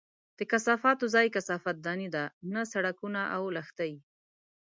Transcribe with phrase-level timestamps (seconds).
[0.37, 3.93] د کثافاتو ځای کثافت دانۍ دي، نه سړکونه او لښتي!